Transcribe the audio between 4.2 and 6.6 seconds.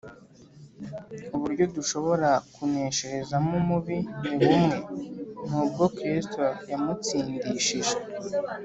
ni bumwe n’ubwo kristo